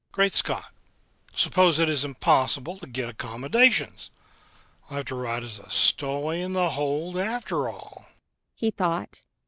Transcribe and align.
"Great 0.11 0.33
Scott! 0.33 0.73
Suppose 1.31 1.77
it 1.79 1.87
is 1.87 2.03
impossible 2.03 2.75
to 2.79 2.87
get 2.87 3.07
accommodations! 3.07 4.09
I'll 4.89 4.95
have 4.97 5.05
to 5.05 5.15
ride 5.15 5.43
as 5.43 5.59
a 5.59 5.69
stowaway 5.69 6.41
in 6.41 6.53
the 6.53 6.71
hold, 6.71 7.17
after 7.19 7.69
all!" 7.69 8.07
he 8.55 8.71
thought. 8.71 9.21